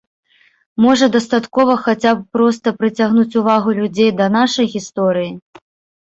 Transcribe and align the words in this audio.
Можа, 0.83 1.05
дастаткова 1.15 1.73
хаця 1.83 2.13
б 2.21 2.37
проста 2.37 2.73
прыцягнуць 2.79 3.37
увагу 3.41 3.69
людзей 3.81 4.09
да 4.23 4.31
нашай 4.37 4.65
гісторыі? 4.77 5.29